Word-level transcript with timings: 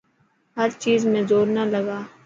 هر 0.57 0.69
چيز 0.83 0.99
۾ 1.15 1.21
زور 1.29 1.45
نا 1.55 1.63
لگا. 1.73 1.99